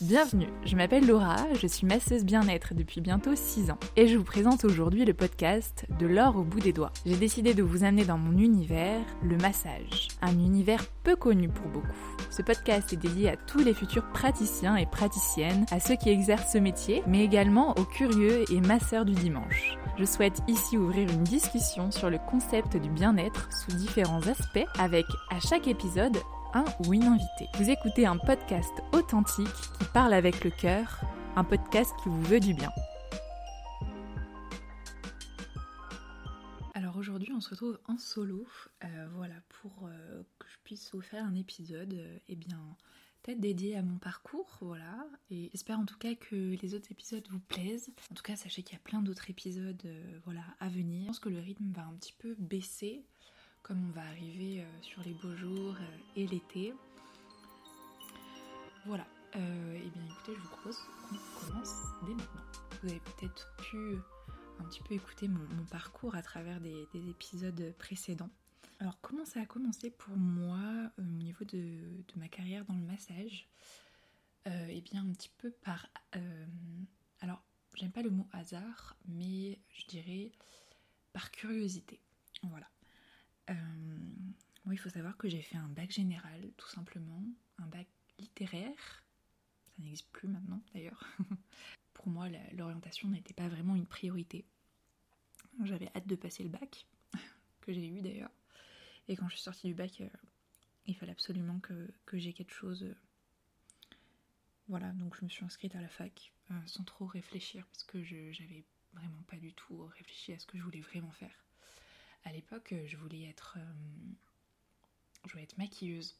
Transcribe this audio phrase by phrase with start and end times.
[0.00, 4.22] Bienvenue, je m'appelle Laura, je suis masseuse bien-être depuis bientôt 6 ans et je vous
[4.22, 6.92] présente aujourd'hui le podcast De l'or au bout des doigts.
[7.04, 11.66] J'ai décidé de vous amener dans mon univers, le massage, un univers peu connu pour
[11.66, 11.88] beaucoup.
[12.30, 16.52] Ce podcast est dédié à tous les futurs praticiens et praticiennes, à ceux qui exercent
[16.52, 19.76] ce métier, mais également aux curieux et masseurs du dimanche.
[19.98, 25.06] Je souhaite ici ouvrir une discussion sur le concept du bien-être sous différents aspects avec
[25.32, 26.18] à chaque épisode
[26.54, 27.48] un ou une invitée.
[27.54, 29.46] Vous écoutez un podcast authentique
[29.78, 31.00] qui parle avec le cœur,
[31.36, 32.70] un podcast qui vous veut du bien.
[36.74, 38.46] Alors aujourd'hui on se retrouve en solo,
[38.84, 42.76] euh, voilà, pour euh, que je puisse vous faire un épisode, euh, eh bien,
[43.22, 47.26] peut-être dédié à mon parcours, voilà, et j'espère en tout cas que les autres épisodes
[47.30, 47.90] vous plaisent.
[48.10, 49.82] En tout cas, sachez qu'il y a plein d'autres épisodes,
[50.24, 51.02] voilà, à venir.
[51.02, 53.04] Je pense que le rythme va un petit peu baisser
[53.62, 56.74] comme on va arriver euh, sur les beaux jours euh, et l'été.
[58.86, 59.06] Voilà.
[59.36, 60.78] Euh, et bien écoutez, je vous propose
[61.08, 61.74] qu'on commence
[62.06, 62.42] dès maintenant.
[62.82, 63.96] Vous avez peut-être pu
[64.60, 68.30] un petit peu écouter mon, parcours à travers des, épisodes précédents.
[68.80, 73.48] Alors comment ça a commencé pour moi au niveau de, ma carrière dans le massage?
[74.46, 75.86] Eh bien un petit peu par...
[77.20, 77.42] alors
[77.74, 80.32] j'aime pas le mot hasard, mais je dirais
[81.12, 82.00] par curiosité.
[82.44, 82.66] Voilà.
[83.50, 83.54] Euh,
[84.70, 87.22] il faut savoir que j'ai fait un bac général, tout simplement,
[87.58, 87.86] un bac
[88.18, 89.04] littéraire.
[89.66, 91.04] Ça n'existe plus maintenant, d'ailleurs.
[91.94, 94.44] Pour moi, l'orientation n'était pas vraiment une priorité.
[95.64, 96.86] J'avais hâte de passer le bac,
[97.60, 98.30] que j'ai eu d'ailleurs.
[99.08, 100.08] Et quand je suis sortie du bac, euh,
[100.86, 102.82] il fallait absolument que, j'ai quelque chose.
[102.82, 102.94] Euh,
[104.68, 106.32] voilà, donc je me suis inscrite à la fac
[106.66, 110.62] sans trop réfléchir parce que j'avais vraiment pas du tout réfléchi à ce que je
[110.62, 111.47] voulais vraiment faire
[112.24, 114.12] à l'époque, je voulais être, euh,
[115.24, 116.18] je voulais être maquilleuse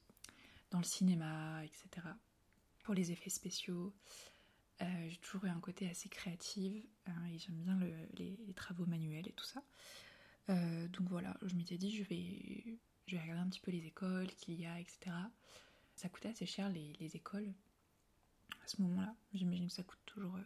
[0.70, 2.06] dans le cinéma, etc.
[2.82, 3.94] Pour les effets spéciaux,
[4.80, 7.78] euh, j'ai toujours eu un côté assez créatif hein, et j'aime bien
[8.14, 9.62] les, travaux manuels et tout ça.
[10.50, 13.84] Euh, donc voilà, je m'étais dit je vais, je vais regarder un petit peu les
[13.86, 15.10] écoles qu'il y a, etc.
[15.94, 17.52] Ça coûtait assez cher les écoles
[18.62, 19.14] à ce moment-là.
[19.34, 20.38] J'imagine que ça coûte toujours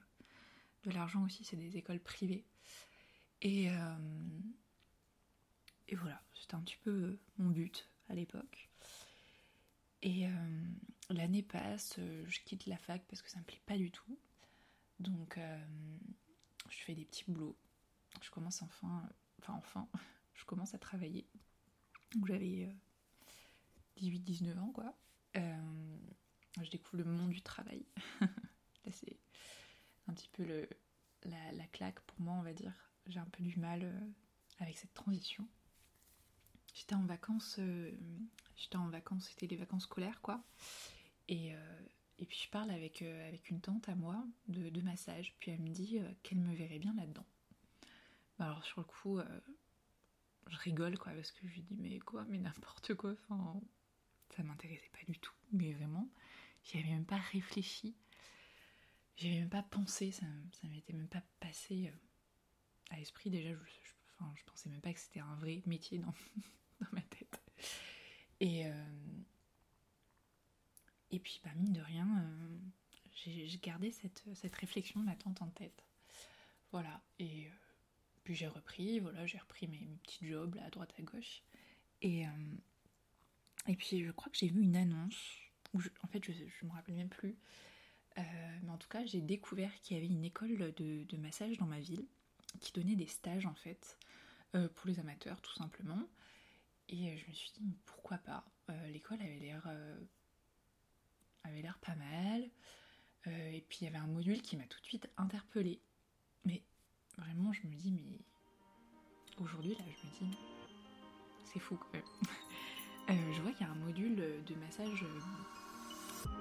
[0.85, 2.45] de l'argent aussi, c'est des écoles privées.
[3.41, 3.69] Et,
[5.89, 8.69] et voilà, c'était un petit peu euh, mon but à l'époque.
[10.03, 10.31] Et euh,
[11.11, 14.19] l'année passe, euh, je quitte la fac parce que ça me plaît pas du tout.
[14.99, 15.39] Donc
[16.69, 17.57] je fais des petits boulots.
[18.21, 19.09] Je commence enfin,
[19.41, 19.89] enfin enfin,
[20.35, 21.27] je commence à travailler.
[22.15, 22.69] Donc j'avais
[23.99, 24.95] 18-19 ans quoi.
[25.35, 27.85] je découvre le monde du travail.
[28.21, 29.19] Là c'est
[30.07, 30.69] un petit peu
[31.25, 32.75] la, claque pour moi on va dire.
[33.07, 33.93] J'ai un peu du mal
[34.61, 35.49] avec cette transition.
[36.75, 37.93] J'étais en vacances, euh,
[38.57, 40.43] j'étais en vacances, c'était les vacances scolaires quoi.
[41.29, 41.81] Et, euh,
[42.19, 45.61] et puis je parle avec, euh, avec une tante à moi de, massage, puis elle
[45.61, 47.27] me dit qu'elle me verrait bien là-dedans.
[48.39, 49.21] Bah, alors sur le coup,
[50.49, 53.61] je rigole quoi, parce que je lui dis mais quoi, mais n'importe quoi, enfin,
[54.35, 56.09] ça m'intéressait pas du tout, mais vraiment,
[56.65, 57.95] j'y avais même pas réfléchi,
[59.17, 61.93] j'y avais même pas pensé, ça, ça m'était même pas passé
[62.91, 63.31] à l'esprit.
[63.31, 66.15] Déjà, je, je, je pensais même pas que c'était un vrai métier dans,
[66.93, 67.43] ma tête.
[68.43, 68.73] Et, euh,
[71.13, 72.59] et puis, bah, mine de rien, euh,
[73.15, 75.11] j'ai gardé cette, cette, réflexion de
[75.41, 75.85] en tête.
[76.73, 77.01] Voilà.
[77.21, 77.51] Et euh,
[78.25, 81.45] puis j'ai repris, voilà, j'ai repris mes, petits jobs là, à droite à gauche.
[82.01, 82.25] Et,
[83.69, 85.39] et puis je crois que j'ai vu une annonce,
[85.73, 87.37] où en fait je, je me rappelle même plus,
[88.17, 91.67] mais en tout cas j'ai découvert qu'il y avait une école de, de, massage dans
[91.67, 92.05] ma ville
[92.59, 93.97] qui donnait des stages en fait
[94.75, 96.09] pour les amateurs tout simplement.
[96.93, 98.45] Et euh, je me suis dit, pourquoi pas?
[98.71, 99.99] Euh, L'école avait l'air euh,
[101.45, 102.49] avait l'air pas mal.
[103.27, 105.81] et puis il y avait un module qui m'a tout de suite interpellée.
[106.45, 106.63] Mais
[107.17, 108.21] vraiment, je me dis, mais
[109.39, 110.39] aujourd'hui, là, je me dis,
[111.47, 112.03] c'est fou quand même.
[113.35, 115.05] je vois qu'il y a un module de massage,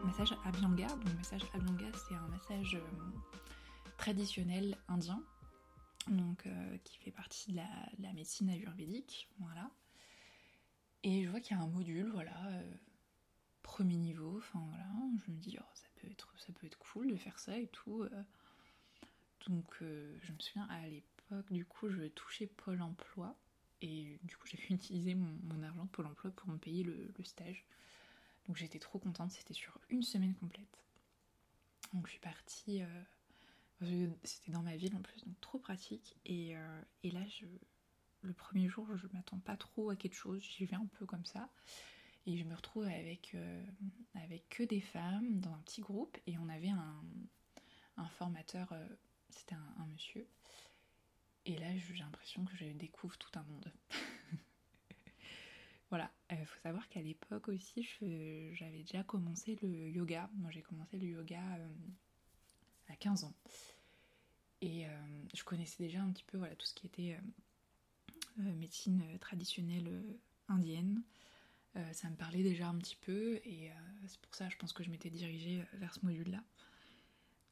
[0.04, 0.88] massage Abhyanga.
[0.88, 2.78] Donc, massage Abhyanga, c'est un massage
[3.98, 5.24] traditionnel indien,
[6.08, 6.48] donc
[6.84, 9.30] qui fait partie de la, de la médecine ayurvédique.
[9.40, 9.72] Voilà.
[11.04, 12.74] Et je vois qu'il y a un module, voilà, euh,
[13.64, 14.86] premier niveau, enfin voilà,
[15.26, 17.68] je me dis, oh, ça, peut être, ça peut être cool de faire ça et
[17.68, 18.04] tout.
[18.04, 18.24] Euh.
[19.48, 23.36] Donc euh, je me souviens à l'époque, du coup, je touchais Pôle emploi.
[23.82, 27.12] Et du coup, j'ai pu utiliser mon, argent de Pôle emploi pour me payer le,
[27.24, 27.66] stage.
[28.48, 30.84] Donc j'étais trop contente, c'était sur une semaine complète.
[31.94, 32.82] Donc je suis partie,
[34.24, 36.16] c'était dans ma ville en plus, donc trop pratique.
[36.26, 36.56] Et,
[37.04, 37.46] et là, je,
[38.22, 41.26] le premier jour, je m'attends pas trop à quelque chose, j'y vais un peu comme
[41.26, 41.50] ça.
[42.28, 43.36] Et je me retrouve avec,
[44.14, 47.04] avec que des femmes dans un petit groupe et on avait un,
[47.98, 48.74] un formateur,
[49.30, 50.28] c'était un, monsieur.
[51.46, 53.72] Et là, j'ai l'impression que je découvre tout un monde.
[55.90, 57.88] voilà, il faut savoir qu'à l'époque aussi,
[58.54, 60.30] j'avais déjà commencé le yoga.
[60.36, 61.42] Moi, j'ai commencé le yoga
[62.88, 63.34] à 15 ans.
[64.62, 64.86] Et
[65.34, 67.22] je connaissais déjà un petit peu voilà, tout ce qui était euh,
[68.38, 71.04] médecine euh, traditionnelle euh, indienne.
[71.94, 73.72] ça me parlait déjà un petit peu et
[74.06, 76.44] c'est pour ça je pense que je m'étais dirigée vers ce module-là.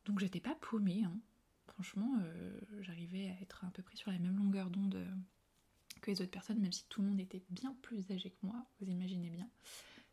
[0.04, 1.18] Donc j'étais pas paumée, hein.
[1.68, 2.22] franchement
[2.82, 5.08] j'arrivais à être à peu près sur la même longueur d'onde
[6.02, 8.66] que les autres personnes, même si tout le monde était bien plus âgé que moi,
[8.82, 9.50] vous imaginez bien.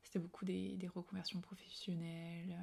[0.05, 2.57] C'était beaucoup des, reconversions professionnelles,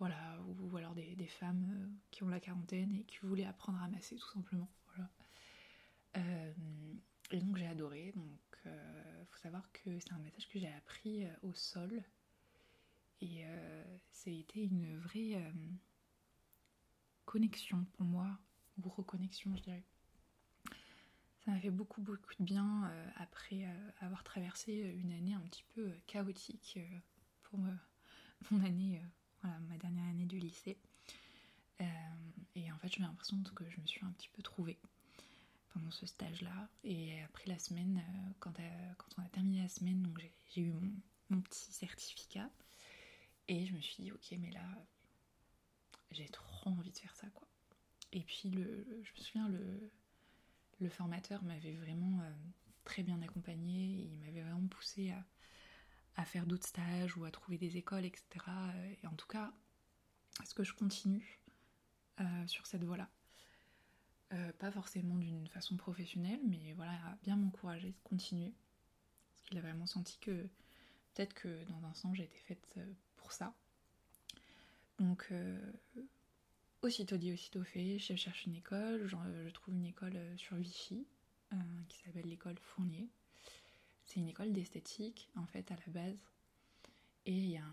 [0.00, 4.16] voilà, ou, alors des, femmes qui ont la quarantaine et qui voulaient apprendre à masser
[4.16, 4.68] tout simplement.
[6.16, 6.52] Euh,
[7.30, 8.12] et donc j'ai adoré.
[8.14, 12.02] Donc euh, faut savoir que c'est un massage que j'ai appris euh, au sol.
[13.20, 13.44] Et
[14.26, 15.40] été une vraie
[17.24, 18.38] connexion pour moi,
[18.76, 19.82] ou reconnexion je dirais.
[21.44, 23.66] Ça m'a fait beaucoup beaucoup de bien après
[24.00, 26.78] avoir traversé une année un petit peu chaotique
[27.44, 27.60] pour
[28.50, 29.00] mon année,
[29.40, 30.76] voilà, ma dernière année du lycée.
[32.54, 34.78] et en fait j'ai l'impression que je me suis un petit peu trouvée
[35.74, 36.68] pendant ce stage-là.
[36.84, 40.18] Et après la semaine, euh, quand, euh, quand, on a terminé la semaine, donc
[40.54, 40.72] j'ai eu
[41.30, 42.48] mon, petit certificat.
[43.48, 44.64] Et je me suis dit, ok, mais là,
[46.12, 47.46] j'ai trop envie de faire ça, quoi.
[48.12, 49.92] Et puis, le, je me souviens, le,
[50.78, 52.32] le formateur m'avait vraiment euh,
[52.84, 54.08] très bien accompagné.
[54.12, 55.24] Il m'avait vraiment poussé à,
[56.16, 58.24] à faire d'autres stages ou à trouver des écoles, etc.
[59.02, 59.52] Et en tout cas,
[60.42, 61.40] est-ce que je continue
[62.46, 63.10] sur cette voie-là
[64.34, 68.52] euh, pas forcément d'une façon professionnelle, mais voilà, a bien m'encourager de continuer.
[69.34, 70.48] Parce qu'il a vraiment senti que
[71.12, 73.54] peut-être que dans un sens j'étais faite euh, pour ça.
[74.98, 75.72] Donc, euh,
[76.82, 81.06] aussitôt dit, aussitôt fait, je cherche une école, je, trouve une école sur Vichy,
[81.88, 83.08] qui s'appelle l'école Fournier.
[84.04, 86.18] C'est une école d'esthétique, en fait, à la base.
[87.26, 87.64] Et il y a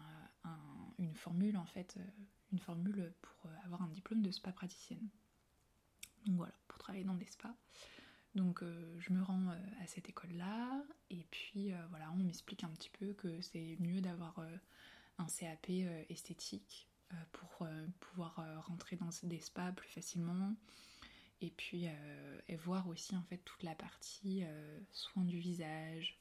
[0.98, 1.98] une formule, en fait,
[2.52, 5.10] une formule pour avoir un diplôme de spa praticienne.
[6.26, 7.56] Donc voilà, pour travailler dans des spas.
[8.36, 10.84] Donc euh, je me rends euh, à cette école-là.
[11.10, 14.40] Et puis euh, voilà, on m'explique un petit peu que c'est mieux d'avoir
[15.18, 15.70] un CAP
[16.10, 16.88] esthétique
[17.34, 17.68] pour
[18.00, 20.56] pouvoir rentrer dans des spas plus facilement.
[21.42, 21.88] Et puis
[22.64, 24.44] voir aussi en fait toute la partie
[24.92, 26.18] soins du visage,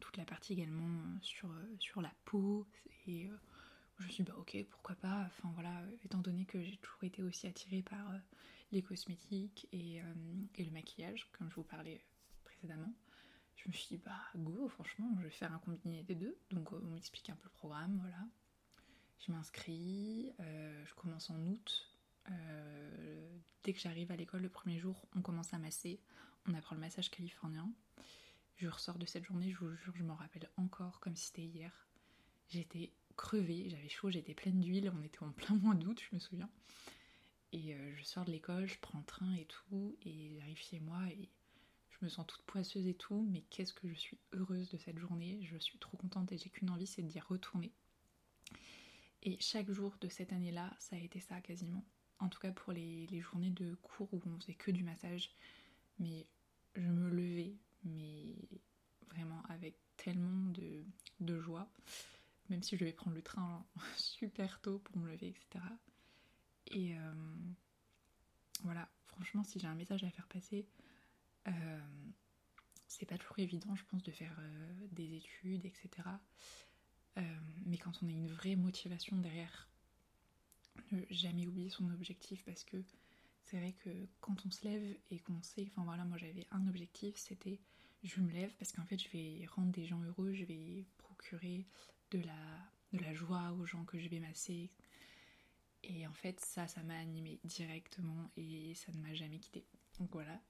[0.00, 2.66] toute la partie également sur, sur la peau.
[3.06, 3.28] Et
[3.98, 5.22] je me suis dit, bah ok, pourquoi pas.
[5.26, 8.18] Enfin voilà, étant donné que j'ai toujours été aussi attirée par euh,
[8.72, 10.14] les cosmétiques euh,
[10.56, 12.00] et, le maquillage, comme je vous parlais
[12.44, 12.92] précédemment,
[13.56, 16.36] je me suis dit, bah go, franchement, je vais faire un combiné des deux.
[16.50, 18.26] Donc on m'explique un peu le programme, voilà.
[19.20, 21.90] Je m'inscris, euh, je commence en août.
[23.62, 26.00] dès que j'arrive à l'école le premier jour, on commence à masser.
[26.46, 27.72] On apprend le massage californien.
[28.56, 31.44] Je ressors de cette journée, je vous jure, je m'en rappelle encore comme si c'était
[31.44, 31.72] hier.
[32.48, 36.20] J'étais crevée, j'avais chaud, j'étais pleine d'huile, on était en plein mois d'août, je me
[36.20, 36.50] souviens.
[37.52, 40.80] Et euh, je sors de l'école, je prends le train et tout, et j'arrive chez
[40.80, 41.28] moi et
[41.90, 44.98] je me sens toute poisseuse et tout, mais qu'est-ce que je suis heureuse de cette
[44.98, 47.72] journée, je suis trop contente et j'ai qu'une envie, c'est d'y retourner.
[49.22, 51.84] Et chaque jour de cette année-là, ça a été ça quasiment.
[52.18, 55.30] En tout cas pour les, journées de cours où on faisait que du massage,
[55.98, 56.26] mais
[56.74, 57.54] je me levais,
[57.84, 58.34] mais
[59.08, 60.84] vraiment avec tellement de,
[61.20, 61.70] de joie
[62.50, 63.64] même si je devais prendre le train
[63.96, 65.64] super tôt pour me lever, etc.
[66.68, 67.12] Et euh,
[68.62, 70.66] voilà, franchement, si j'ai un message à faire passer,
[71.48, 71.80] euh,
[72.86, 76.08] c'est pas toujours évident, je pense, de faire euh, des études, etc.
[77.66, 79.68] mais quand on a une vraie motivation derrière,
[80.90, 82.76] ne jamais oublier son objectif parce que
[83.44, 86.66] c'est vrai que quand on se lève et qu'on sait, enfin voilà, moi j'avais un
[86.66, 87.60] objectif, c'était
[88.02, 91.66] je me lève parce qu'en fait je vais rendre des gens heureux, je vais procurer
[92.16, 94.70] de la, joie aux gens que je vais masser.
[95.82, 99.66] Et en fait, ça, ça m'a animé directement et ça ne m'a jamais quitté.
[99.98, 100.40] Donc voilà.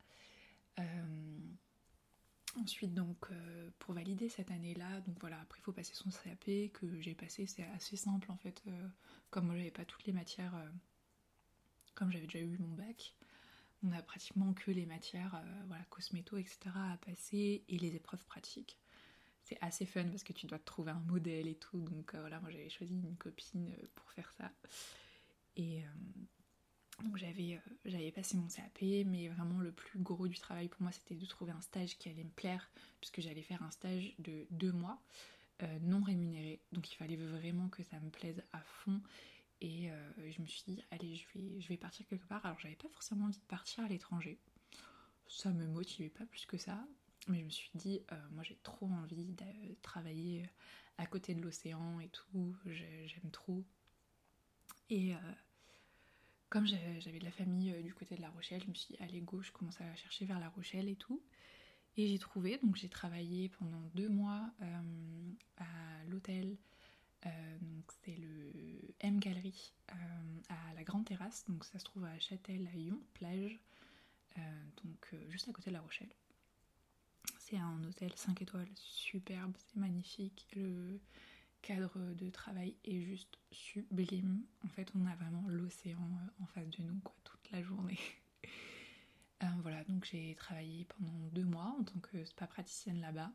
[0.78, 1.38] Euh,
[2.56, 6.72] ensuite, donc, euh, pour valider cette année-là, donc voilà, après il faut passer son CAP
[6.72, 8.62] que j'ai passé, c'est assez simple en fait.
[8.68, 8.88] Euh,
[9.30, 10.54] comme moi j'avais pas toutes les matières,
[11.94, 13.16] comme j'avais déjà eu mon bac,
[13.82, 16.58] on a pratiquement que les matières, voilà, cosméto, etc.
[16.74, 18.78] à passer et les épreuves pratiques
[19.44, 21.78] c'est assez fun parce que tu dois trouver un modèle et tout.
[21.78, 24.50] Donc euh, voilà, moi j'avais choisi une copine euh, pour faire ça.
[25.56, 30.68] Et, euh, Donc j'avais j'avais passé mon CAP, mais vraiment le plus gros du travail
[30.68, 32.70] pour moi c'était de trouver un stage qui allait me plaire,
[33.00, 35.00] puisque j'allais faire un stage de deux mois
[35.80, 36.60] non rémunéré.
[36.72, 39.00] Donc il fallait vraiment que ça me plaise à fond.
[39.62, 42.44] Et je me suis dit, allez, je vais, je vais partir quelque part.
[42.44, 44.38] Alors j'avais pas forcément envie de partir à l'étranger.
[45.26, 46.84] Ça me motivait pas plus que ça.
[47.28, 48.02] Mais je me suis dit,
[48.32, 50.48] moi j'ai trop envie de travailler
[50.98, 52.56] à côté de l'océan et tout.
[52.66, 53.64] J'aime trop.
[54.90, 55.14] Et
[56.54, 59.02] comme j'avais de la famille euh, du côté de La Rochelle, je me suis dit,
[59.02, 61.20] allez, go, je commence à chercher vers La Rochelle et tout.
[61.96, 66.56] Et j'ai trouvé, donc j'ai travaillé pendant deux mois euh, à l'hôtel,
[67.26, 68.52] euh, donc c'est le
[69.00, 69.72] M Gallery
[70.48, 73.58] à la Grande Terrasse, donc ça se trouve à Châtel, à Lyon, plage,
[74.82, 76.12] donc juste à côté de La Rochelle.
[77.56, 80.46] Un hôtel 5 étoiles, superbe, c'est magnifique.
[80.54, 81.00] Le,
[81.64, 84.44] cadre de travail est juste sublime.
[84.64, 87.98] En fait, on a vraiment l'océan euh, en face de nous quoi, toute la journée.
[89.42, 93.32] Euh, voilà, donc j'ai travaillé pendant deux mois en tant que spa praticienne là-bas.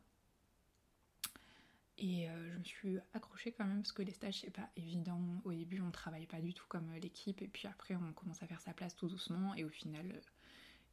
[1.98, 5.22] Et euh, je me suis accrochée quand même parce que les stages c'est pas évident.
[5.44, 8.48] Au début on travaille pas du tout comme l'équipe et puis après on commence à
[8.48, 10.22] faire sa place tout doucement et au final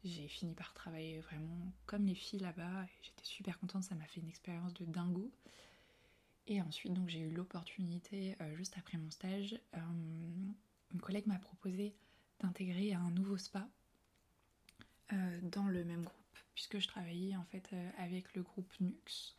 [0.05, 4.07] j'ai fini par travailler vraiment comme les filles là-bas et j'étais super contente, ça m'a
[4.07, 5.31] fait une expérience de dingo.
[6.49, 9.79] Et ensuite, donc j'ai eu l'opportunité, euh, juste après mon stage, euh,
[10.93, 11.95] une collègue m'a proposé
[12.41, 13.69] d'intégrer un nouveau spa
[15.12, 19.37] euh, dans le même groupe, puisque je travaillais en fait avec le groupe Nux.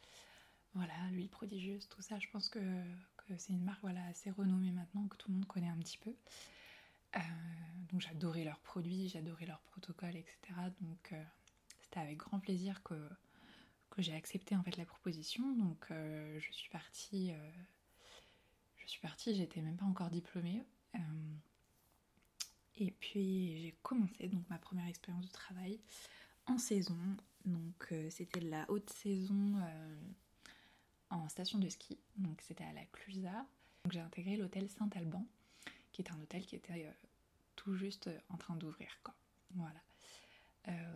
[0.74, 2.60] Voilà, l'huile prodigieuse, tout ça, je pense que,
[3.38, 6.14] c'est une marque voilà, assez renommée maintenant, que tout le monde connaît un petit peu.
[7.92, 10.38] Donc j'adorais leurs produits, j'adorais leurs protocoles, etc.
[10.82, 11.14] Donc
[11.82, 12.96] c'était avec grand plaisir que
[13.98, 15.56] j'ai accepté en fait la proposition.
[15.56, 17.32] Donc euh, je suis partie.
[17.32, 17.52] Euh,
[18.78, 20.64] je suis partie, j'étais même pas encore diplômée.
[20.96, 21.00] Euh,
[22.76, 25.80] et puis j'ai commencé donc ma première expérience de travail
[26.46, 26.98] en saison.
[27.46, 29.56] Donc c'était la haute saison
[31.10, 31.98] en station de ski.
[32.18, 33.46] Donc c'était à la Clusa.
[33.84, 35.26] Donc j'ai intégré l'hôtel Saint-Alban,
[35.92, 36.94] qui est un hôtel qui était
[37.76, 39.14] juste en train d'ouvrir quoi.
[39.56, 39.82] Voilà.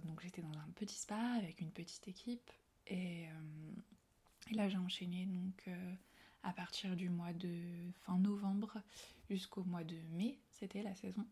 [0.04, 2.51] donc j'étais dans un petit spa avec une petite équipe
[2.90, 3.74] euh,
[4.50, 5.94] et, là j'ai enchaîné donc euh,
[6.44, 7.56] à partir du mois de
[8.06, 8.82] fin novembre
[9.30, 11.25] jusqu'au mois de mai, c'était la saison.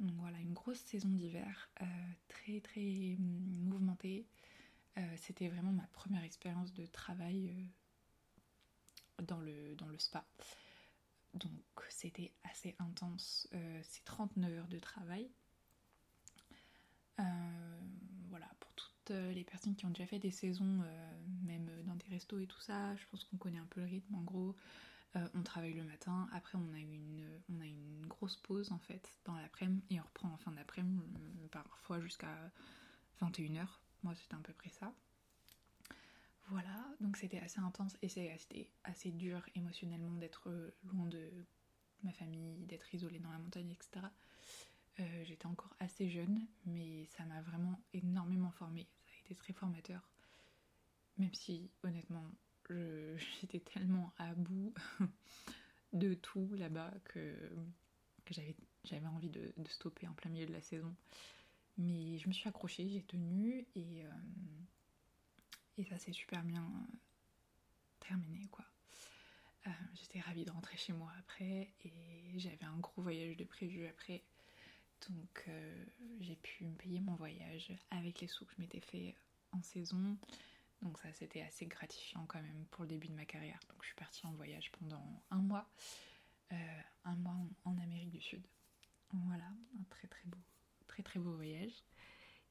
[0.00, 1.84] Donc voilà, une grosse saison d'hiver, euh,
[2.28, 4.26] très très mouvementée.
[5.16, 7.52] c'était vraiment ma première expérience de travail
[9.22, 10.24] dans, le, dans le spa.
[11.34, 11.52] Donc
[11.88, 13.48] c'était assez intense.
[13.82, 15.30] c'est 39 heures de travail.
[18.28, 21.94] voilà, pour tout euh, les personnes qui ont déjà fait des saisons, euh, même dans
[21.94, 24.14] des restos et tout ça, je pense qu'on connaît un peu le rythme.
[24.14, 24.56] En gros,
[25.16, 29.36] euh, on travaille le matin, après on a une, une grosse pause en fait dans
[29.36, 31.02] l'après-midi et on reprend en fin d'après-midi,
[31.50, 32.34] parfois jusqu'à
[33.20, 33.66] 21h.
[34.02, 34.92] Moi c'était à peu près ça.
[36.48, 40.50] Voilà, donc c'était assez intense et c'était assez dur émotionnellement d'être
[40.84, 41.30] loin de
[42.02, 44.06] ma famille, d'être isolée dans la montagne, etc.
[45.00, 48.86] Euh, j'étais encore assez jeune, mais ça m'a vraiment énormément formée.
[49.06, 50.08] Ça a été très formateur.
[51.18, 52.30] Même si, honnêtement,
[53.40, 54.72] j'étais tellement à bout
[55.92, 57.34] de tout là-bas que,
[58.84, 60.94] j'avais envie de, stopper en plein milieu de la saison.
[61.76, 64.10] Mais je me suis accrochée, j'ai tenu et, euh,
[65.78, 66.66] et ça s'est super bien
[68.00, 68.64] terminé quoi.
[69.66, 73.86] Euh, j'étais ravie de rentrer chez moi après et j'avais un gros voyage de prévu
[73.86, 74.22] après
[75.08, 75.84] donc euh,
[76.20, 79.14] j'ai pu me payer mon voyage avec les sous que je m'étais fait
[79.52, 80.16] en saison.
[80.82, 83.58] Donc ça c'était assez gratifiant quand même pour le début de ma carrière.
[83.68, 85.68] Donc je suis partie en voyage pendant un mois.
[86.52, 88.46] Euh, un mois en, Amérique du Sud.
[89.12, 89.44] Voilà,
[89.78, 90.38] un très très beau,
[90.88, 91.72] très très beau voyage.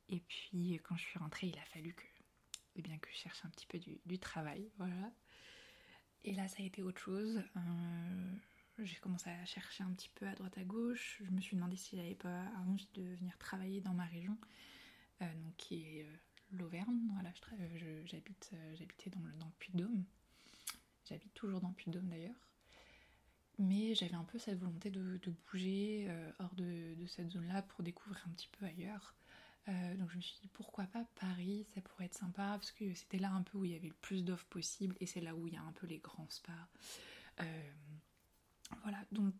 [0.09, 2.03] Et puis quand je suis rentrée, il a fallu que,
[2.75, 4.69] eh bien, que je cherche un petit peu du, travail.
[4.77, 5.11] Voilà.
[6.23, 7.41] Et là ça a été autre chose.
[7.57, 8.35] Euh,
[8.79, 11.21] j'ai commencé à chercher un petit peu à droite à gauche.
[11.23, 14.37] Je me suis demandé si j'avais pas envie de venir travailler dans ma région,
[15.21, 16.15] euh, donc qui est euh,
[16.51, 16.99] l'Auvergne.
[17.13, 17.31] Voilà,
[18.05, 20.05] j'habite, j'habitais dans le, dans le Puy-de-Dôme.
[21.05, 22.47] J'habite toujours dans le Puy-de-Dôme d'ailleurs.
[23.59, 25.19] Mais j'avais un peu cette volonté de,
[25.51, 29.15] bouger hors de cette zone-là pour découvrir un petit peu ailleurs.
[29.67, 33.19] Donc je me suis dit pourquoi pas Paris, ça pourrait être sympa parce que c'était
[33.19, 35.47] là un peu où il y avait le plus d'offres possibles et c'est là où
[35.47, 36.51] il y a un peu les grands spas.
[38.81, 39.33] Voilà, donc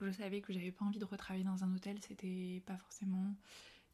[0.00, 3.34] je savais que j'avais pas envie de retravailler dans un hôtel, c'était pas forcément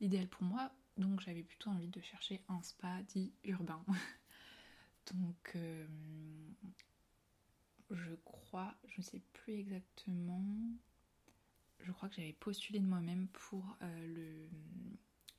[0.01, 3.85] l'idéal pour moi, donc j'avais plutôt envie de chercher un spa dit urbain.
[5.15, 5.87] donc euh,
[7.91, 10.45] je crois, je ne sais plus exactement,
[11.81, 14.49] je crois que j'avais postulé de moi-même pour le,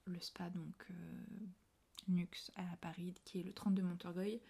[0.06, 0.88] le spa donc
[2.08, 4.42] Nux à Paris, qui est le 32 Montorgueil.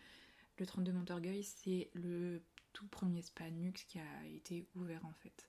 [0.57, 2.41] Le 32 Montorgueil, c'est le
[2.73, 5.47] tout premier spa Nux qui a été ouvert en fait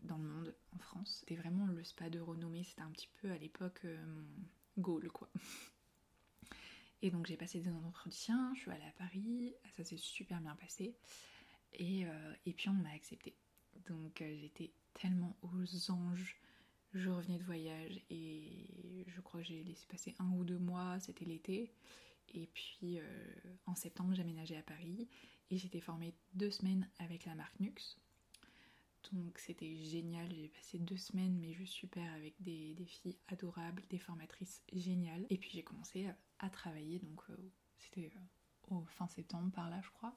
[0.00, 1.18] dans le monde, en France.
[1.20, 5.28] C'était vraiment le spa de renommée, c'était un petit peu à l'époque mon goal quoi.
[7.02, 10.56] Et donc j'ai passé des entretiens, je suis allée à Paris, ça s'est super bien
[10.56, 10.96] passé.
[11.74, 13.36] Et, euh, et puis on m'a accepté.
[13.86, 16.36] Donc euh, j'étais tellement aux anges.
[16.94, 20.98] Je revenais de voyage et je crois que j'ai laissé passer un ou deux mois,
[21.00, 21.70] c'était l'été.
[22.34, 23.34] Et puis euh,
[23.66, 25.08] en septembre, aménagé à Paris
[25.50, 27.98] et j'étais formée deux semaines avec la marque Nux.
[29.12, 33.98] Donc c'était génial, j'ai passé deux semaines mais juste super avec des, filles adorables, des
[33.98, 35.26] formatrices géniales.
[35.30, 37.36] Et puis j'ai commencé à, travailler, donc euh,
[37.78, 40.14] c'était euh, au fin septembre par là je crois.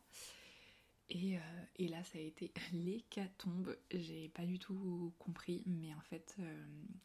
[1.12, 6.02] Et, euh, et là ça a été l'hécatombe, j'ai pas du tout compris, mais en
[6.02, 6.38] fait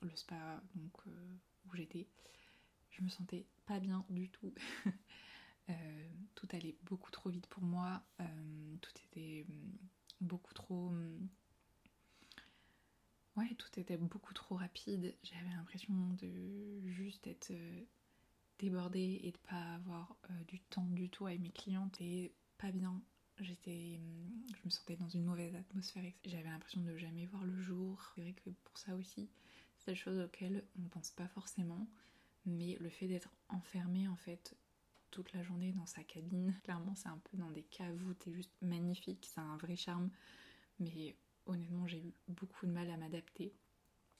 [0.02, 2.06] le spa donc, où j'étais,
[2.90, 4.54] je me sentais pas bien du tout.
[6.36, 8.00] tout allait beaucoup trop vite pour moi,
[8.80, 9.72] tout était hum,
[10.20, 11.28] beaucoup trop hum,
[13.36, 15.14] ouais, tout était beaucoup trop rapide.
[15.22, 17.82] J'avais l'impression de juste être euh,
[18.58, 22.72] débordée et de pas avoir euh, du temps du tout avec mes clientes et pas
[22.72, 23.00] bien.
[23.40, 24.00] J'étais,
[24.54, 26.04] je me sentais dans une mauvaise atmosphère.
[26.24, 28.12] J'avais l'impression de jamais voir le jour.
[28.14, 29.28] C'est vrai que pour ça aussi,
[29.78, 31.86] c'est des choses auxquelles on ne pense pas forcément.
[32.46, 34.56] Mais le fait d'être enfermé en fait
[35.10, 38.52] toute la journée dans sa cabine, clairement c'est un peu dans des caves t'es juste
[38.62, 40.10] magnifique, c'est un vrai charme.
[40.78, 41.16] Mais
[41.46, 43.52] honnêtement, j'ai eu beaucoup de mal à m'adapter.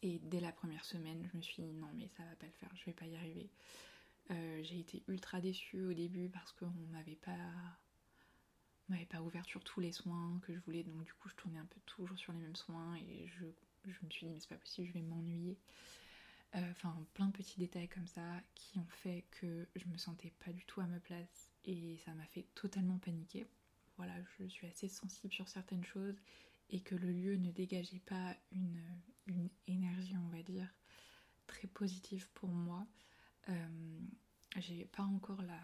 [0.03, 2.53] Et dès la première semaine, je me suis dit non, mais ça va pas le
[2.53, 3.51] faire, je vais pas y arriver.
[4.31, 7.39] Euh, j'ai été ultra déçue au début parce qu'on m'avait pas
[8.93, 11.59] m'avait pas ouvert sur tous les soins que je voulais, donc du coup je tournais
[11.59, 13.45] un peu toujours sur les mêmes soins et je,
[14.03, 15.57] me suis dit mais c'est pas possible, je vais m'ennuyer.
[16.55, 20.33] Euh, enfin plein de petits détails comme ça qui ont fait que je me sentais
[20.45, 23.47] pas du tout à ma place et ça m'a fait totalement paniquer.
[23.97, 26.17] Voilà, je suis assez sensible sur certaines choses
[26.71, 28.81] et que le lieu ne dégageait pas une,
[29.67, 30.69] énergie, on va dire,
[31.47, 32.87] très positive pour moi.
[33.49, 33.99] Euh,
[34.59, 35.61] j'ai pas encore la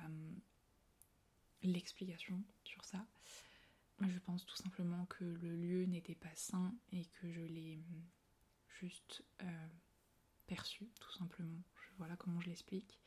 [1.62, 3.06] l'explication sur ça.
[4.00, 7.78] Je pense tout simplement que le lieu n'était pas sain et que je l'ai
[8.80, 9.68] juste euh,
[10.46, 11.62] perçu, tout simplement.
[11.98, 12.98] voilà comment je l'explique.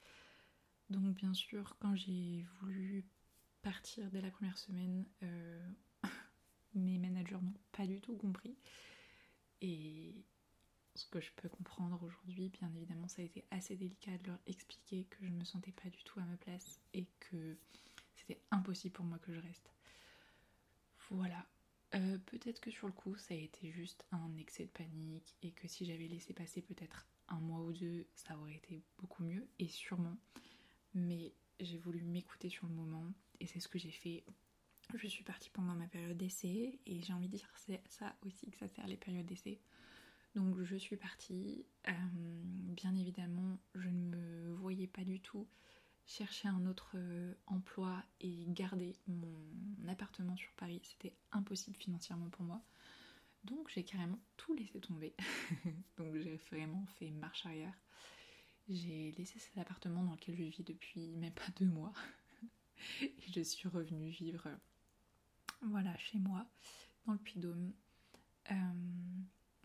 [0.89, 3.05] Donc bien sûr, quand j'ai voulu
[3.61, 5.67] partir dès la première semaine, euh,
[6.75, 8.55] mes managers n'ont pas du tout compris.
[9.61, 10.23] Et
[10.95, 14.39] ce que je peux comprendre aujourd'hui, bien évidemment, ça a été assez délicat de leur
[14.45, 17.57] expliquer que je ne me sentais pas du tout à ma place et que
[18.27, 19.71] c'était impossible pour moi que je reste.
[21.09, 21.45] Voilà.
[21.93, 25.51] Euh, peut-être que sur le coup, ça a été juste un excès de panique et
[25.51, 29.47] que si j'avais laissé passer peut-être un mois ou deux, ça aurait été beaucoup mieux
[29.59, 30.17] et sûrement.
[30.93, 34.23] Mais j'ai voulu m'écouter sur le moment et c'est ce que j'ai fait
[34.93, 38.49] je suis partie pendant ma période d'essai et j'ai envie de dire c'est ça aussi
[38.51, 39.59] que ça sert les périodes d'essai.
[40.35, 41.65] Donc je suis partie.
[41.87, 45.47] Euh, bien évidemment, je ne me voyais pas du tout
[46.05, 49.35] chercher un autre euh, emploi et garder mon
[49.87, 50.81] appartement sur Paris.
[50.83, 52.61] C'était impossible financièrement pour moi.
[53.43, 55.13] Donc j'ai carrément tout laissé tomber.
[55.97, 57.73] Donc j'ai vraiment fait marche arrière.
[58.67, 61.93] J'ai laissé cet appartement dans lequel je vis depuis même pas deux mois.
[63.01, 64.49] et je suis revenue vivre
[65.61, 66.45] voilà, chez moi,
[67.05, 67.73] dans le Puy-Dôme.
[68.51, 68.55] Euh,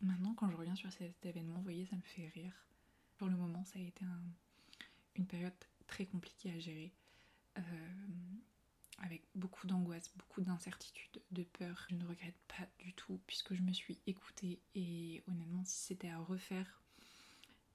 [0.01, 2.55] maintenant, quand je reviens sur cet événement, vous voyez, ça me fait rire.
[3.17, 4.05] Pour le moment, ça a été
[5.17, 5.53] une période
[5.91, 6.93] très compliquée à gérer.
[7.59, 7.63] Euh,
[9.03, 11.87] avec beaucoup d'angoisse, beaucoup d'incertitude, de peur.
[11.89, 16.11] Je ne regrette pas du tout puisque je me suis écoutée et honnêtement si c'était
[16.11, 16.83] à refaire,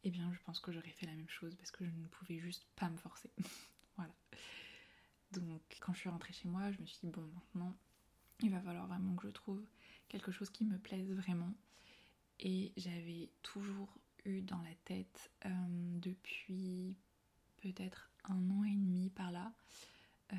[0.04, 2.40] eh bien je pense que j'aurais fait la même chose parce que je ne pouvais
[2.40, 3.32] juste pas me forcer.
[3.98, 4.14] voilà.
[5.32, 7.76] Donc quand je suis rentrée chez moi, je me suis dit bon maintenant
[8.42, 9.64] il va falloir vraiment que je trouve
[10.10, 11.54] quelque chose qui me plaise vraiment.
[12.40, 15.50] Et j'avais toujours eu dans la tête euh,
[16.00, 16.96] depuis
[17.74, 19.52] peut-être un an et demi par là
[20.34, 20.36] euh,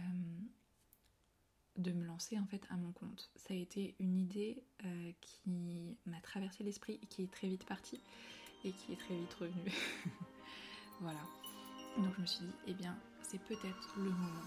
[1.77, 3.31] de me lancer en fait à mon compte.
[3.37, 7.65] Ça a été une idée euh, qui m'a traversé l'esprit et qui est très vite
[7.65, 8.01] partie
[8.65, 9.73] et qui est très vite revenue.
[11.01, 11.21] voilà.
[11.99, 14.43] Donc je me suis dit, eh bien, c'est peut-être le moment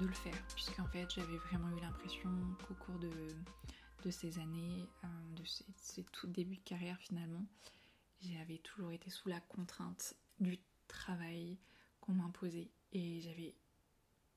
[0.00, 2.30] de le faire, puisqu'en fait j'avais vraiment eu l'impression
[2.66, 7.44] qu'au cours de, ces années, euh, de ces, tout débuts de carrière finalement,
[8.20, 10.58] j'avais toujours été sous la contrainte du
[10.94, 11.58] travail
[12.00, 13.54] qu'on m'imposait et j'avais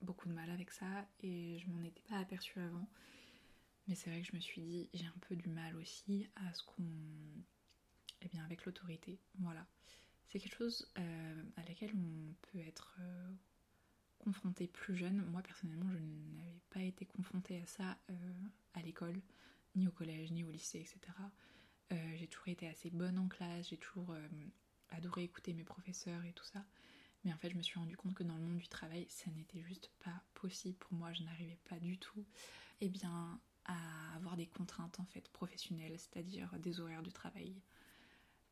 [0.02, 2.88] beaucoup de mal avec ça et je m'en étais pas aperçue avant.
[3.88, 6.54] Mais c'est vrai que je me suis dit, j'ai un peu du mal aussi à
[6.54, 6.84] ce qu'on
[8.22, 9.20] eh bien avec l'autorité.
[9.39, 9.65] Voilà.
[10.28, 13.00] C'est quelque chose à laquelle on peut être
[14.20, 15.24] confrontée plus jeune.
[15.32, 17.98] Moi personnellement, je n'avais pas été confrontée à ça
[18.74, 19.22] à l'école,
[19.76, 21.00] ni au collège, ni au lycée, etc.
[22.15, 24.13] j'ai toujours été assez bonne en classe, j'ai toujours
[24.89, 26.63] adoré écouter mes professeurs et tout ça.
[27.23, 29.30] Mais en fait, je me suis rendu compte que dans le monde du travail, ça
[29.32, 31.12] n'était juste pas possible pour moi.
[31.13, 32.26] Je n'arrivais pas du tout
[32.82, 37.62] eh bien, à avoir des contraintes en fait professionnelles, c'est-à-dire des horaires de travail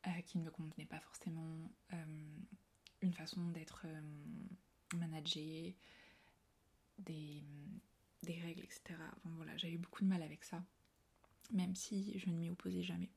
[0.06, 2.36] euh, qui ne me convenaient pas forcément, euh,
[3.02, 4.00] une façon d'être euh,
[4.96, 5.76] managée,
[6.98, 7.42] des,
[8.26, 8.98] règles, etc.
[9.24, 10.62] Voilà, j'avais beaucoup de mal avec ça,
[11.52, 13.10] même si je ne m'y opposais jamais.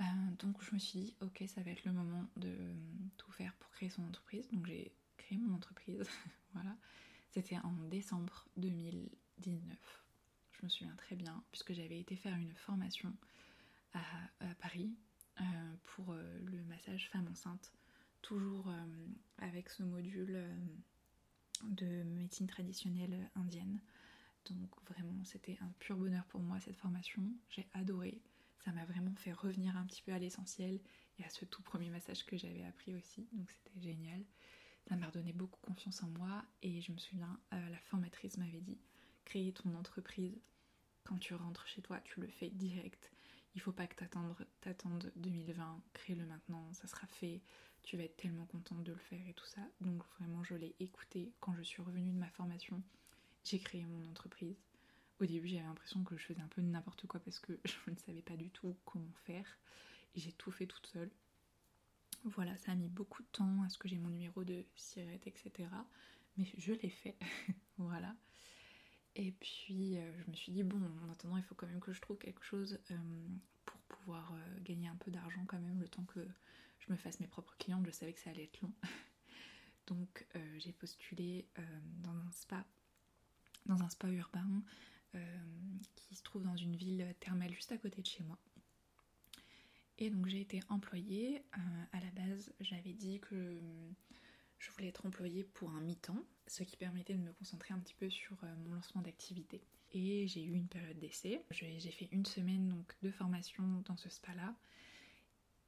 [0.00, 0.04] Euh,
[0.38, 2.74] donc je me suis dit, ok, ça va être le moment de euh,
[3.16, 4.48] tout faire pour créer son entreprise.
[4.50, 6.08] Donc j'ai créé mon entreprise,
[6.54, 6.76] voilà.
[7.30, 9.78] C'était en décembre 2019.
[10.52, 13.14] Je me souviens très bien, puisque j'avais été faire une formation
[13.94, 14.00] à,
[14.60, 14.94] Paris
[15.40, 15.44] euh,
[15.84, 17.72] pour le massage femme enceinte,
[18.20, 18.72] toujours
[19.38, 20.44] avec ce module
[21.64, 23.80] de médecine traditionnelle indienne.
[24.50, 27.22] Donc vraiment, c'était un pur bonheur pour moi cette formation.
[27.48, 28.20] J'ai adoré
[28.64, 30.80] ça m'a vraiment fait revenir un petit peu à l'essentiel
[31.18, 34.22] et à ce tout premier massage que j'avais appris aussi, donc c'était génial.
[34.88, 38.60] Ça m'a redonné beaucoup confiance en moi et je me souviens, euh, la formatrice m'avait
[38.60, 38.78] dit
[39.24, 40.40] créer ton entreprise,
[41.04, 43.10] quand tu rentres chez toi, tu le fais direct.
[43.54, 44.04] Il faut pas que
[44.60, 47.42] t'attendes 2020, crée-le maintenant, ça sera fait,
[47.82, 49.62] tu vas être tellement contente de le faire et tout ça.
[49.80, 52.82] Donc vraiment je l'ai écouté quand je suis revenue de ma formation,
[53.44, 54.56] j'ai créé mon entreprise.
[55.20, 57.96] Au début, j'avais l'impression que je faisais un peu n'importe quoi parce que je ne
[57.96, 59.46] savais pas du tout comment faire.
[60.14, 61.10] Et j'ai tout fait toute seule.
[62.24, 65.26] Voilà, ça a mis beaucoup de temps à ce que j'ai mon numéro de sirette,
[65.26, 65.68] etc.
[66.36, 67.16] Mais je l'ai fait.
[67.78, 68.14] voilà.
[69.16, 71.92] Et puis, euh, je me suis dit, bon, en attendant, il faut quand même que
[71.92, 72.96] je trouve quelque chose euh,
[73.64, 76.26] pour pouvoir euh, gagner un peu d'argent quand même, le temps que
[76.78, 77.84] je me fasse mes propres clientes.
[77.86, 78.72] Je savais que ça allait être long.
[79.86, 80.24] Donc,
[80.58, 81.48] j'ai postulé
[82.04, 82.64] dans un spa,
[83.66, 84.62] dans un spa urbain
[85.96, 88.38] qui se trouve dans une ville thermale juste à côté de chez moi.
[90.00, 91.44] Et donc j'ai été employée.
[91.58, 93.60] Euh, à la base, j'avais dit que
[94.58, 97.94] je voulais être employée pour un mi-temps, ce qui permettait de me concentrer un petit
[97.94, 99.60] peu sur euh, mon lancement d'activité.
[99.92, 101.44] Et j'ai eu une période d'essai.
[101.50, 104.54] J'ai fait une semaine donc de formation dans ce spa-là.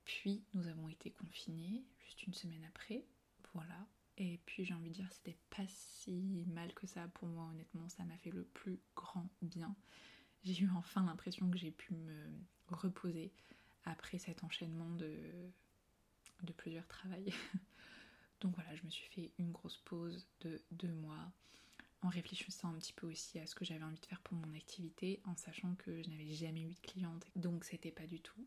[0.05, 3.05] Puis nous avons été confinés juste une semaine après.
[3.53, 3.87] Voilà.
[4.19, 7.89] Et puis j'ai envie de dire c'était pas si mal que ça pour moi honnêtement,
[7.89, 9.75] ça m'a fait le plus grand bien.
[10.45, 12.27] J'ai eu enfin l'impression que j'ai pu me
[12.69, 13.33] reposer
[13.85, 15.17] après cet enchaînement de,
[16.43, 17.33] de plusieurs travails.
[18.41, 21.33] Donc voilà, je me suis fait une grosse pause de deux mois
[22.03, 24.53] en réfléchissant un petit peu aussi à ce que j'avais envie de faire pour mon
[24.55, 27.25] activité, en sachant que je n'avais jamais eu de cliente.
[27.37, 28.45] Donc c'était pas du tout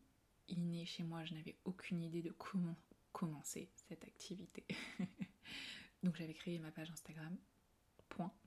[0.48, 2.76] inné chez moi, je n'avais aucune idée de comment
[3.12, 4.64] commencer cette activité.
[6.02, 7.36] Donc j'avais créé ma page Instagram,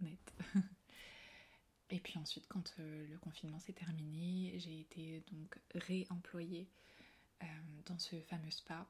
[0.02, 0.34] net.
[1.92, 6.70] Et puis ensuite, quand euh, le confinement s'est terminé, j'ai été donc réemployée
[7.42, 7.46] euh,
[7.86, 8.88] dans ce fameux spa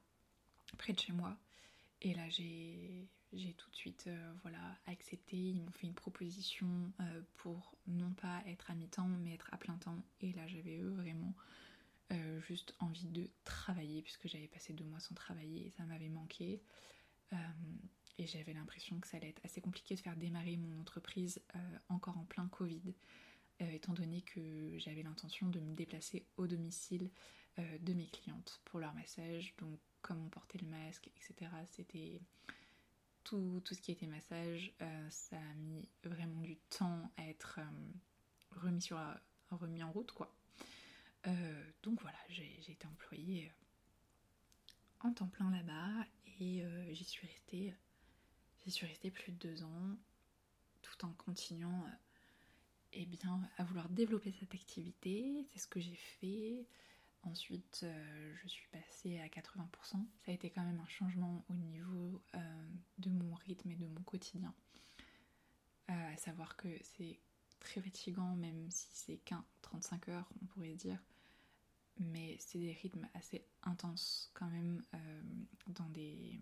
[0.77, 1.37] près de chez moi.
[2.01, 3.07] Et là, j'ai
[3.57, 5.37] tout de suite euh, voilà, accepté.
[5.37, 6.91] Ils m'ont fait une proposition
[7.37, 10.03] pour non pas être à mi-temps, mais être à plein temps.
[10.21, 11.33] Et là, j'avais vraiment
[12.47, 16.59] juste envie de travailler, puisque j'avais passé deux mois sans travailler et ça m'avait manqué
[18.19, 21.59] et j'avais l'impression que ça allait être assez compliqué de faire démarrer mon entreprise euh,
[21.87, 22.93] encore en plein Covid,
[23.61, 27.09] euh, étant donné que j'avais l'intention de me déplacer au domicile
[27.57, 31.49] euh, de mes clientes pour leur massage, donc comment porter le masque, etc.
[31.71, 32.21] C'était
[33.23, 34.73] tout, tout, ce qui était massage,
[35.09, 37.59] ça a mis vraiment du temps à être
[38.51, 38.99] remis, sur,
[39.51, 40.33] remis en route, quoi.
[41.83, 43.51] donc voilà, j'ai été employée
[45.01, 46.07] en temps plein là-bas
[46.39, 47.73] et j'y suis restée
[48.65, 49.97] J'y suis restée plus de deux ans,
[50.81, 51.91] tout en continuant euh,
[52.93, 55.45] eh bien, à vouloir développer cette activité.
[55.51, 56.65] C'est ce que j'ai fait.
[57.23, 59.65] Ensuite, euh, je suis passée à 80%.
[59.91, 63.87] Ça a été quand même un changement au niveau euh, de mon rythme et de
[63.87, 64.53] mon quotidien.
[65.87, 67.19] à savoir que c'est
[67.59, 71.01] très fatigant, même si c'est qu'un 35 heures, on pourrait dire.
[71.99, 74.81] Mais c'est des rythmes assez intenses quand même
[75.67, 76.39] dans, des,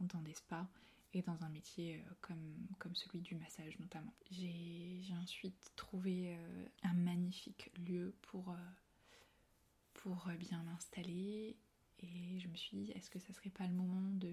[0.00, 0.66] dans des spas
[1.14, 4.14] et dans un métier euh, comme, comme celui du massage notamment.
[4.30, 8.56] J'ai ensuite trouvé euh, un magnifique lieu pour, euh,
[9.94, 11.56] pour bien m'installer
[12.00, 14.32] et je me suis dit est-ce que ça serait pas le moment de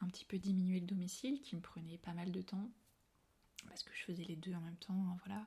[0.00, 2.70] un petit peu diminuer le domicile qui me prenait pas mal de temps
[3.68, 5.46] parce que je faisais les deux en même temps, hein, voilà.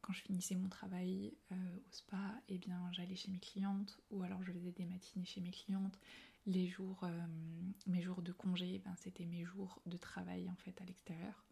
[0.00, 4.42] quand je finissais mon travail au spa, eh bien j'allais chez mes clientes ou alors
[4.42, 5.98] je faisais des matinées chez mes clientes.
[6.48, 7.06] Les jours,
[7.86, 11.44] mes jours de congé, ben, c'était mes jours de travail en fait à l'extérieur.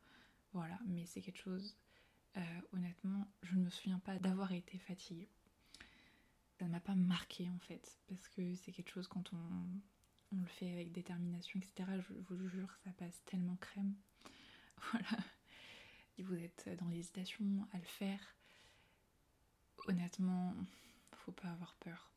[0.55, 1.77] Voilà, mais c'est quelque chose,
[2.73, 5.29] honnêtement, je ne me souviens pas d'avoir été fatiguée.
[6.59, 9.81] Ça ne m'a pas marqué en fait, parce que c'est quelque chose quand on,
[10.33, 11.91] on le fait avec détermination, etc.
[12.09, 13.95] Je vous jure, ça passe tellement crème.
[14.93, 15.09] Voilà.
[16.15, 18.35] Si vous êtes dans l'hésitation à le faire,
[19.87, 20.55] honnêtement,
[21.13, 22.11] faut pas avoir peur.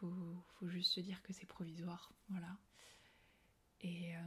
[0.00, 2.12] Faut, faut juste se dire que c'est provisoire.
[2.30, 2.56] Voilà.
[3.82, 4.20] Et euh,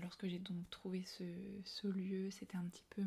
[0.00, 3.02] lorsque j'ai donc trouvé ce, lieu, c'était un petit peu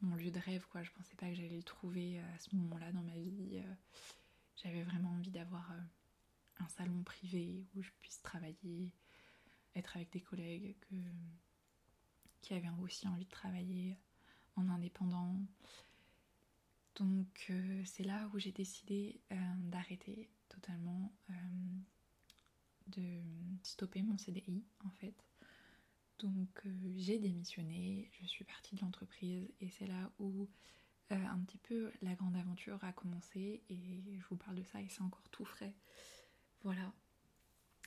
[0.00, 0.82] mon, lieu de rêve, quoi.
[0.82, 3.58] Je pensais pas que j'allais le trouver à ce moment-là dans ma vie.
[3.58, 3.74] Euh,
[4.56, 5.80] j'avais vraiment envie d'avoir euh,
[6.60, 8.90] un salon privé où je puisse travailler,
[9.74, 10.76] être avec des collègues
[12.40, 13.98] qui avaient aussi envie de travailler
[14.56, 15.36] en indépendant.
[16.96, 17.50] Donc
[17.84, 21.12] c'est là où j'ai décidé d'arrêter totalement
[22.88, 23.22] de
[23.62, 25.14] stopper mon CDI en fait.
[26.18, 30.48] Donc euh, j'ai démissionné, je suis partie de l'entreprise et c'est là où
[31.10, 34.80] euh, un petit peu la grande aventure a commencé et je vous parle de ça
[34.80, 35.74] et c'est encore tout frais.
[36.62, 36.92] Voilà.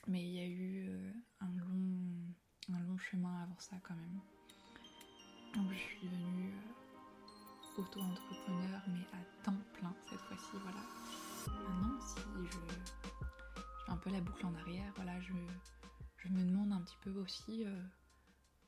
[0.06, 4.20] Mais il y a eu euh, un, long, un long chemin avant ça quand même.
[5.54, 6.52] Donc je suis devenue
[7.78, 11.25] auto-entrepreneur mais à temps plein cette fois-ci, voilà.
[11.50, 12.16] Maintenant si
[12.50, 12.86] je
[13.88, 14.92] un peu la boucle en arrière.
[14.96, 15.32] Voilà, je,
[16.28, 17.82] me demande un petit peu aussi euh,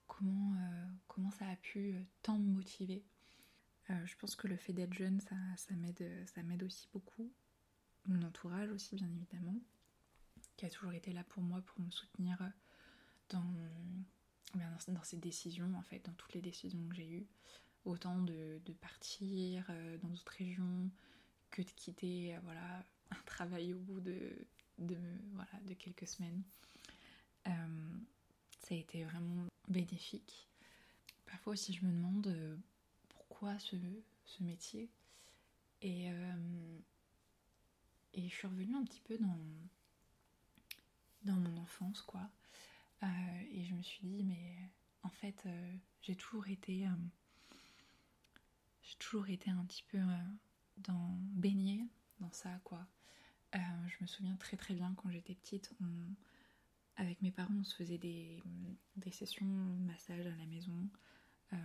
[0.07, 3.05] comment, euh, comment ça a pu euh, tant me motiver.
[3.89, 7.33] je pense que le fait d'être jeune, ça, ça m'aide aussi beaucoup.
[8.07, 9.61] Mon entourage aussi, bien évidemment,
[10.57, 12.39] qui a toujours été là pour moi, pour me soutenir
[13.31, 13.45] dans,
[14.55, 17.27] dans, dans ces décisions, en fait, dans toutes les décisions que j'ai eues.
[17.85, 19.67] Autant de partir
[20.03, 20.91] dans d'autres régions
[21.51, 24.47] que de quitter voilà, un travail au bout de
[24.79, 24.97] de,
[25.33, 26.43] voilà, de quelques semaines.
[27.47, 27.51] Euh,
[28.61, 30.49] ça a été vraiment bénéfique.
[31.27, 32.57] Parfois aussi je me demande euh,
[33.09, 33.77] pourquoi ce,
[34.25, 34.89] ce métier.
[35.83, 36.79] Et, euh,
[38.15, 39.39] et je suis revenue un petit peu dans,
[41.23, 42.29] dans mon enfance, quoi.
[43.53, 44.57] et je me suis dit, mais
[45.05, 45.47] en fait,
[46.03, 46.89] j'ai toujours été.
[48.83, 49.99] j'ai toujours été un petit peu
[50.85, 51.87] dans baignée
[52.21, 52.87] dans ça, quoi.
[53.55, 55.73] Euh, je me souviens très très bien quand j'étais petite,
[56.97, 58.43] avec mes parents, on se faisait des,
[58.97, 60.89] des sessions massage à la maison.
[61.53, 61.57] Euh,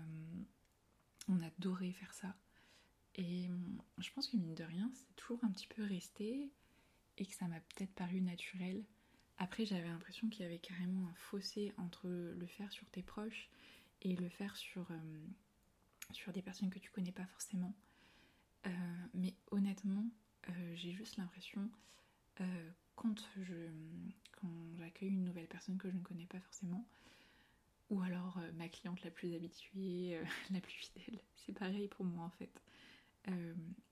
[1.27, 2.35] on adorait faire ça.
[3.15, 3.49] Et
[3.97, 6.51] je pense que mine de rien, c'est toujours un petit peu resté
[7.17, 8.83] et que ça m'a peut-être paru naturel.
[9.37, 13.49] Après, j'avais l'impression qu'il y avait carrément un fossé entre le faire sur tes proches
[14.01, 15.27] et le faire sur, euh,
[16.11, 17.73] sur des personnes que tu connais pas forcément.
[19.13, 20.05] Mais honnêtement,
[20.49, 21.69] euh, j'ai juste l'impression,
[22.41, 23.15] euh, quand
[24.35, 26.85] quand j'accueille une nouvelle personne que je ne connais pas forcément,
[27.89, 30.19] ou alors euh, ma cliente la plus habituée,
[30.51, 32.61] la plus fidèle, c'est pareil pour moi en fait.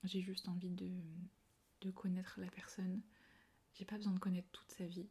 [0.03, 0.91] j'ai juste envie de,
[1.81, 3.01] de, connaître la personne.
[3.75, 5.07] J'ai pas besoin de connaître toute sa vie.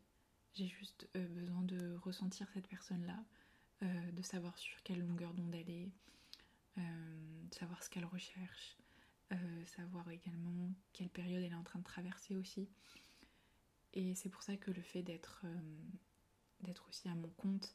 [0.53, 3.25] J'ai juste besoin de ressentir cette personne-là,
[4.13, 5.91] de savoir sur quelle longueur d'onde elle est,
[6.77, 8.77] de savoir ce qu'elle recherche,
[9.33, 12.69] euh, savoir également quelle période elle est en train de traverser aussi.
[13.95, 17.75] Et c'est pour ça que le fait d'être euh, aussi à mon compte,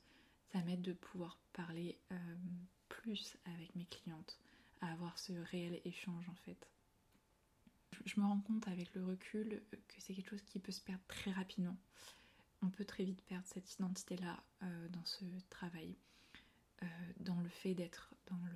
[0.52, 2.36] ça m'aide de pouvoir parler euh,
[2.90, 4.38] plus avec mes clientes,
[4.82, 6.68] à avoir ce réel échange en fait.
[8.04, 11.04] Je me rends compte avec le recul que c'est quelque chose qui peut se perdre
[11.08, 11.78] très rapidement.
[12.62, 14.44] On peut très vite perdre cette identité-là
[14.90, 15.96] dans ce travail,
[17.20, 18.52] dans le fait d'être dans le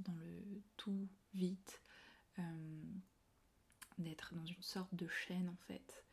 [0.00, 1.80] dans le tout vite,
[2.38, 2.82] euh,
[3.98, 6.04] d'être dans une sorte de chaîne en fait.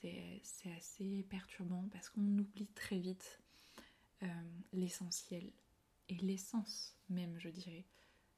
[0.00, 3.40] C'est assez perturbant parce qu'on oublie très vite
[4.22, 4.26] euh,
[4.72, 5.50] l'essentiel
[6.08, 7.84] et l'essence même, je dirais,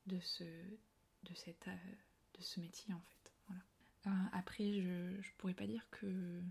[0.06, 1.76] de ce, de cette, euh,
[2.38, 3.32] de ce métier en fait.
[3.46, 4.30] Voilà.
[4.32, 6.42] après, je, je pourrais pas dire que,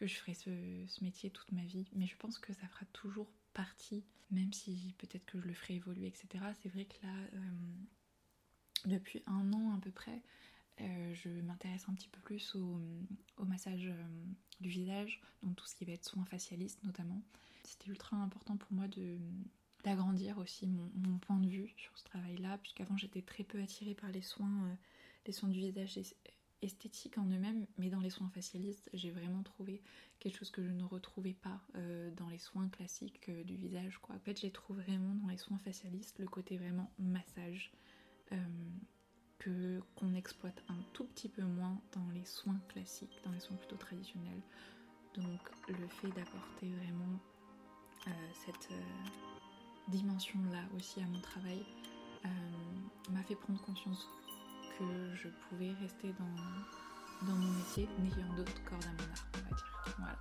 [0.00, 4.04] je ferai ce métier toute ma vie, mais je pense que ça fera toujours partie,
[4.30, 6.44] même si peut-être que je le ferai évoluer, etc.
[6.62, 7.50] C'est vrai que là, euh,
[8.86, 10.22] depuis un an à peu près,
[10.80, 12.80] euh, je m'intéresse un petit peu plus au,
[13.44, 14.04] massage euh,
[14.60, 17.22] du visage, donc tout ce qui va être soins facialistes notamment.
[17.64, 19.18] C'était ultra important pour moi de
[19.84, 24.12] d'agrandir aussi mon, point de vue sur ce travail-là, puisqu'avant j'étais très peu attirée par
[24.12, 24.78] les soins,
[25.26, 25.98] les soins du visage
[26.62, 29.82] esthétique en eux-mêmes, mais dans les soins facialistes, j'ai vraiment trouvé
[30.20, 33.98] quelque chose que je ne retrouvais pas euh, dans les soins classiques euh, du visage.
[33.98, 34.14] Quoi.
[34.14, 37.72] En fait, j'ai trouvé vraiment dans les soins facialistes le côté vraiment massage,
[38.32, 38.36] euh,
[39.38, 43.56] que qu'on exploite un tout petit peu moins dans les soins classiques, dans les soins
[43.56, 44.42] plutôt traditionnels.
[45.14, 47.18] Donc le fait d'apporter vraiment
[48.32, 48.68] cette
[49.88, 51.62] dimension-là aussi à mon travail
[53.10, 54.08] m'a fait prendre conscience
[55.14, 59.56] je pouvais rester dans, dans mon métier n'ayant d'autres cordes à mon arc, on va
[59.56, 59.94] dire.
[59.98, 60.18] Voilà.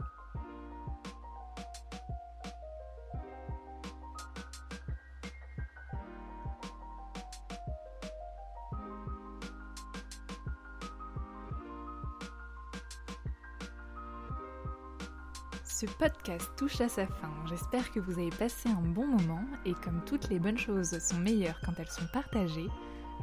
[15.82, 17.32] Ce podcast touche à sa fin.
[17.50, 21.17] J'espère que vous avez passé un bon moment et comme toutes les bonnes choses sont
[21.17, 22.69] meilleures quand elles sont partagées,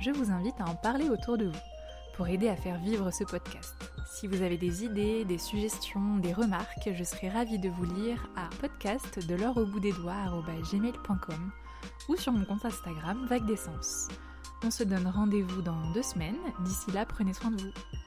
[0.01, 1.61] je vous invite à en parler autour de vous
[2.15, 3.75] pour aider à faire vivre ce podcast.
[4.07, 8.29] Si vous avez des idées, des suggestions, des remarques, je serai ravie de vous lire
[8.37, 10.15] à podcast de l'or au bout des doigts
[10.73, 11.53] gmail.com
[12.09, 14.09] ou sur mon compte Instagram Vague d'essence.
[14.65, 16.39] On se donne rendez-vous dans deux semaines.
[16.65, 17.98] D'ici là, prenez soin de vous.